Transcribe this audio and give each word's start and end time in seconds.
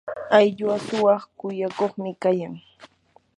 ayllua 0.37 0.75
shumaq 0.85 1.23
kuyakuqmi 1.39 2.11
kayan. 2.23 2.53